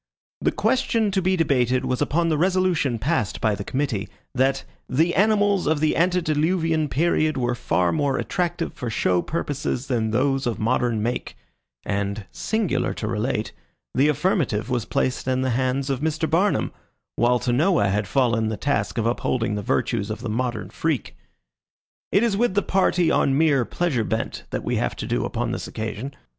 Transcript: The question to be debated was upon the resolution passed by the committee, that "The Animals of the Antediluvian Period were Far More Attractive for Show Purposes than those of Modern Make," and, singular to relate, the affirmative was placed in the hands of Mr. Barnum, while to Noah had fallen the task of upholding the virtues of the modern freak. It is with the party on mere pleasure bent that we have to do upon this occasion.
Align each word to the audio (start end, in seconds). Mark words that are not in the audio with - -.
The 0.41 0.51
question 0.51 1.11
to 1.11 1.21
be 1.21 1.35
debated 1.35 1.85
was 1.85 2.01
upon 2.01 2.29
the 2.29 2.37
resolution 2.39 2.97
passed 2.97 3.39
by 3.39 3.53
the 3.53 3.63
committee, 3.63 4.09
that 4.33 4.63
"The 4.89 5.13
Animals 5.13 5.67
of 5.67 5.79
the 5.79 5.95
Antediluvian 5.95 6.89
Period 6.89 7.37
were 7.37 7.53
Far 7.53 7.91
More 7.91 8.17
Attractive 8.17 8.73
for 8.73 8.89
Show 8.89 9.21
Purposes 9.21 9.85
than 9.85 10.09
those 10.09 10.47
of 10.47 10.57
Modern 10.57 11.03
Make," 11.03 11.37
and, 11.85 12.25
singular 12.31 12.95
to 12.95 13.07
relate, 13.07 13.51
the 13.93 14.07
affirmative 14.07 14.71
was 14.71 14.85
placed 14.85 15.27
in 15.27 15.41
the 15.43 15.51
hands 15.51 15.87
of 15.91 15.99
Mr. 15.99 16.27
Barnum, 16.27 16.71
while 17.15 17.37
to 17.37 17.53
Noah 17.53 17.89
had 17.89 18.07
fallen 18.07 18.49
the 18.49 18.57
task 18.57 18.97
of 18.97 19.05
upholding 19.05 19.53
the 19.53 19.61
virtues 19.61 20.09
of 20.09 20.21
the 20.21 20.29
modern 20.29 20.71
freak. 20.71 21.15
It 22.11 22.23
is 22.23 22.35
with 22.35 22.55
the 22.55 22.63
party 22.63 23.11
on 23.11 23.37
mere 23.37 23.65
pleasure 23.65 24.03
bent 24.03 24.45
that 24.49 24.63
we 24.63 24.77
have 24.77 24.95
to 24.95 25.05
do 25.05 25.25
upon 25.25 25.51
this 25.51 25.67
occasion. 25.67 26.15